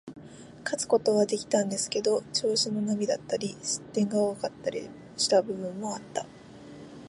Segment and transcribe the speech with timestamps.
[0.63, 6.25] 勝つことはできたんですけど、調子の波だったり、失点が多かったりした部分もあった。